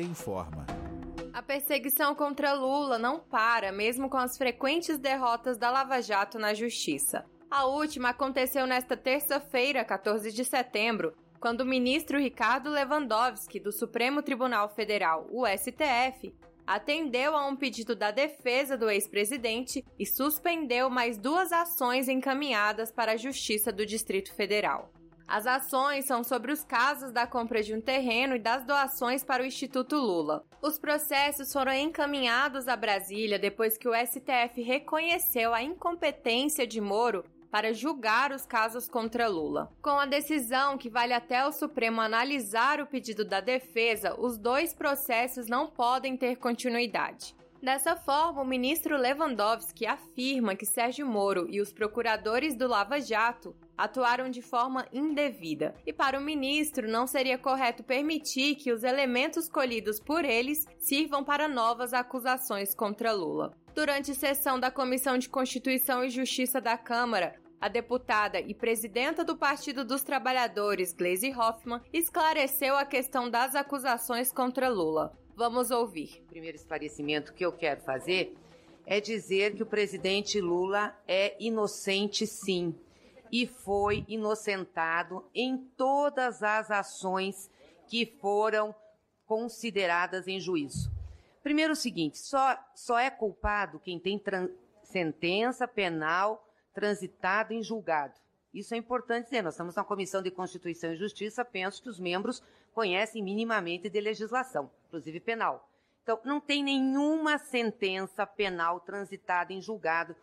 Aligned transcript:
Informa. 0.00 0.66
A 1.32 1.42
perseguição 1.42 2.14
contra 2.14 2.52
Lula 2.52 2.98
não 2.98 3.18
para, 3.18 3.72
mesmo 3.72 4.08
com 4.10 4.18
as 4.18 4.36
frequentes 4.36 4.98
derrotas 4.98 5.56
da 5.56 5.70
Lava 5.70 6.00
Jato 6.02 6.38
na 6.38 6.52
Justiça. 6.52 7.24
A 7.50 7.66
última 7.66 8.10
aconteceu 8.10 8.66
nesta 8.66 8.96
terça-feira, 8.96 9.84
14 9.84 10.32
de 10.32 10.44
setembro, 10.44 11.14
quando 11.40 11.62
o 11.62 11.66
ministro 11.66 12.18
Ricardo 12.18 12.70
Lewandowski, 12.70 13.58
do 13.58 13.72
Supremo 13.72 14.22
Tribunal 14.22 14.68
Federal, 14.68 15.26
o 15.30 15.44
STF, 15.46 16.34
atendeu 16.66 17.36
a 17.36 17.46
um 17.46 17.56
pedido 17.56 17.96
da 17.96 18.10
defesa 18.10 18.76
do 18.76 18.88
ex-presidente 18.88 19.84
e 19.98 20.06
suspendeu 20.06 20.88
mais 20.88 21.18
duas 21.18 21.52
ações 21.52 22.08
encaminhadas 22.08 22.92
para 22.92 23.12
a 23.12 23.16
Justiça 23.16 23.72
do 23.72 23.84
Distrito 23.84 24.34
Federal. 24.34 24.92
As 25.26 25.46
ações 25.46 26.06
são 26.06 26.22
sobre 26.22 26.52
os 26.52 26.64
casos 26.64 27.12
da 27.12 27.26
compra 27.26 27.62
de 27.62 27.74
um 27.74 27.80
terreno 27.80 28.36
e 28.36 28.38
das 28.38 28.64
doações 28.64 29.24
para 29.24 29.42
o 29.42 29.46
Instituto 29.46 29.96
Lula. 29.96 30.44
Os 30.60 30.78
processos 30.78 31.52
foram 31.52 31.72
encaminhados 31.72 32.68
a 32.68 32.76
Brasília 32.76 33.38
depois 33.38 33.78
que 33.78 33.88
o 33.88 33.94
STF 33.94 34.62
reconheceu 34.62 35.54
a 35.54 35.62
incompetência 35.62 36.66
de 36.66 36.80
Moro 36.80 37.24
para 37.52 37.74
julgar 37.74 38.32
os 38.32 38.46
casos 38.46 38.88
contra 38.88 39.28
Lula. 39.28 39.70
Com 39.82 39.98
a 40.00 40.06
decisão 40.06 40.78
que 40.78 40.88
vale 40.88 41.12
até 41.12 41.46
o 41.46 41.52
Supremo 41.52 42.00
analisar 42.00 42.80
o 42.80 42.86
pedido 42.86 43.26
da 43.26 43.40
defesa, 43.40 44.18
os 44.18 44.38
dois 44.38 44.72
processos 44.74 45.46
não 45.48 45.66
podem 45.66 46.16
ter 46.16 46.36
continuidade. 46.36 47.36
Dessa 47.62 47.94
forma, 47.94 48.42
o 48.42 48.46
ministro 48.46 48.96
Lewandowski 48.96 49.86
afirma 49.86 50.56
que 50.56 50.66
Sérgio 50.66 51.06
Moro 51.06 51.46
e 51.48 51.60
os 51.60 51.72
procuradores 51.72 52.56
do 52.56 52.66
Lava 52.66 53.00
Jato 53.00 53.54
atuaram 53.82 54.30
de 54.30 54.40
forma 54.40 54.86
indevida. 54.92 55.74
E 55.84 55.92
para 55.92 56.16
o 56.16 56.22
ministro, 56.22 56.88
não 56.88 57.04
seria 57.04 57.36
correto 57.36 57.82
permitir 57.82 58.54
que 58.54 58.70
os 58.70 58.84
elementos 58.84 59.48
colhidos 59.48 59.98
por 59.98 60.24
eles 60.24 60.64
sirvam 60.78 61.24
para 61.24 61.48
novas 61.48 61.92
acusações 61.92 62.76
contra 62.76 63.10
Lula. 63.10 63.52
Durante 63.74 64.14
sessão 64.14 64.60
da 64.60 64.70
Comissão 64.70 65.18
de 65.18 65.28
Constituição 65.28 66.04
e 66.04 66.10
Justiça 66.10 66.60
da 66.60 66.78
Câmara, 66.78 67.34
a 67.60 67.66
deputada 67.66 68.38
e 68.38 68.54
presidenta 68.54 69.24
do 69.24 69.36
Partido 69.36 69.84
dos 69.84 70.04
Trabalhadores, 70.04 70.92
Gleisi 70.92 71.32
Hoffmann, 71.32 71.80
esclareceu 71.92 72.76
a 72.76 72.84
questão 72.84 73.28
das 73.28 73.56
acusações 73.56 74.32
contra 74.32 74.68
Lula. 74.68 75.12
Vamos 75.34 75.72
ouvir. 75.72 76.22
O 76.24 76.28
primeiro 76.28 76.56
esclarecimento 76.56 77.34
que 77.34 77.44
eu 77.44 77.50
quero 77.50 77.80
fazer 77.80 78.36
é 78.86 79.00
dizer 79.00 79.56
que 79.56 79.62
o 79.64 79.66
presidente 79.66 80.40
Lula 80.40 80.96
é 81.08 81.34
inocente, 81.40 82.28
sim, 82.28 82.74
e 83.32 83.46
foi 83.46 84.04
inocentado 84.06 85.24
em 85.34 85.56
todas 85.56 86.42
as 86.42 86.70
ações 86.70 87.50
que 87.88 88.04
foram 88.04 88.74
consideradas 89.24 90.28
em 90.28 90.38
juízo. 90.38 90.92
Primeiro, 91.42 91.72
o 91.72 91.76
seguinte: 91.76 92.18
só, 92.18 92.58
só 92.74 92.98
é 92.98 93.10
culpado 93.10 93.80
quem 93.80 93.98
tem 93.98 94.20
sentença 94.84 95.66
penal 95.66 96.46
transitada 96.74 97.54
em 97.54 97.62
julgado. 97.62 98.20
Isso 98.52 98.74
é 98.74 98.76
importante 98.76 99.24
dizer. 99.24 99.42
Nós 99.42 99.54
estamos 99.54 99.74
na 99.74 99.82
Comissão 99.82 100.22
de 100.22 100.30
Constituição 100.30 100.92
e 100.92 100.96
Justiça, 100.96 101.42
penso 101.42 101.82
que 101.82 101.88
os 101.88 101.98
membros 101.98 102.42
conhecem 102.74 103.22
minimamente 103.22 103.88
de 103.88 104.00
legislação, 104.00 104.70
inclusive 104.88 105.20
penal. 105.20 105.68
Então, 106.02 106.20
não 106.24 106.40
tem 106.40 106.62
nenhuma 106.62 107.38
sentença 107.38 108.26
penal 108.26 108.80
transitada 108.80 109.52
em 109.52 109.62
julgado 109.62 110.14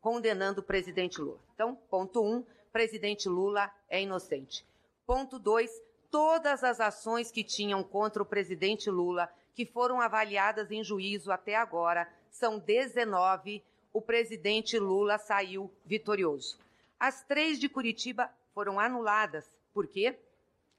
condenando 0.00 0.60
o 0.60 0.64
presidente 0.64 1.20
Lula. 1.20 1.40
Então, 1.54 1.74
ponto 1.74 2.22
um, 2.22 2.44
presidente 2.72 3.28
Lula 3.28 3.70
é 3.88 4.02
inocente. 4.02 4.64
Ponto 5.06 5.38
dois, 5.38 5.70
todas 6.10 6.62
as 6.64 6.80
ações 6.80 7.30
que 7.30 7.44
tinham 7.44 7.82
contra 7.82 8.22
o 8.22 8.26
presidente 8.26 8.90
Lula, 8.90 9.28
que 9.54 9.66
foram 9.66 10.00
avaliadas 10.00 10.70
em 10.70 10.84
juízo 10.84 11.32
até 11.32 11.56
agora, 11.56 12.08
são 12.30 12.58
19. 12.58 13.62
O 13.92 14.00
presidente 14.00 14.78
Lula 14.78 15.18
saiu 15.18 15.70
vitorioso. 15.84 16.58
As 16.98 17.22
três 17.24 17.58
de 17.58 17.68
Curitiba 17.68 18.30
foram 18.54 18.78
anuladas. 18.78 19.50
Por 19.72 19.86
quê? 19.86 20.18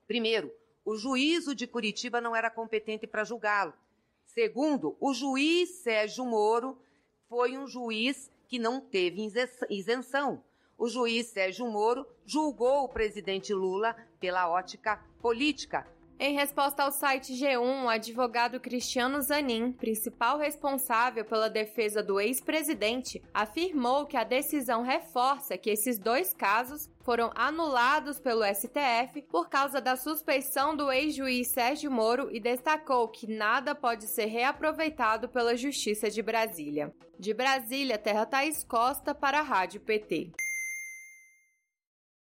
Primeiro, 0.08 0.52
o 0.86 0.96
juízo 0.96 1.54
de 1.54 1.68
Curitiba 1.68 2.20
não 2.20 2.36
era 2.36 2.50
competente 2.50 3.06
para 3.06 3.24
julgá-lo. 3.24 3.74
Segundo, 4.26 4.96
o 5.00 5.14
juiz 5.14 5.70
Sérgio 5.82 6.26
Moro 6.26 6.78
foi 7.28 7.58
um 7.58 7.68
juiz 7.68 8.30
que 8.48 8.58
não 8.58 8.82
teve 8.82 9.28
isenção. 9.70 10.44
O 10.80 10.88
juiz 10.88 11.28
Sérgio 11.28 11.68
Moro 11.68 12.08
julgou 12.26 12.86
o 12.86 12.90
presidente 12.90 13.54
Lula 13.54 13.96
pela 14.20 14.50
ótica 14.50 15.00
política, 15.22 15.86
em 16.22 16.34
resposta 16.34 16.84
ao 16.84 16.92
site 16.92 17.32
G1, 17.32 17.86
o 17.86 17.88
advogado 17.88 18.60
Cristiano 18.60 19.22
Zanin, 19.22 19.72
principal 19.72 20.38
responsável 20.38 21.24
pela 21.24 21.50
defesa 21.50 22.04
do 22.04 22.20
ex-presidente, 22.20 23.24
afirmou 23.34 24.06
que 24.06 24.18
a 24.18 24.26
decisão 24.26 24.82
reforça 24.82 25.58
que 25.58 25.70
esses 25.70 25.98
dois 25.98 26.34
casos 26.34 26.90
foram 27.06 27.32
anulados 27.36 28.20
pelo 28.20 28.44
STF 28.44 29.22
por 29.32 29.48
causa 29.48 29.80
da 29.80 29.96
suspeição 29.96 30.76
do 30.76 30.92
ex-juiz 30.92 31.48
Sérgio 31.48 31.90
Moro 31.90 32.28
e 32.34 32.40
destacou 32.42 33.08
que 33.08 33.26
nada 33.26 33.74
pode 33.74 34.06
ser 34.06 34.26
reaproveitado 34.26 35.30
pela 35.30 35.56
Justiça 35.56 36.10
de 36.10 36.22
Brasília. 36.22 36.94
De 37.18 37.34
Brasília, 37.34 37.98
Terra 37.98 38.26
Thaís 38.26 38.62
Costa 38.62 39.16
para 39.16 39.40
a 39.40 39.44
Rádio 39.44 39.80
PT. 39.80 40.32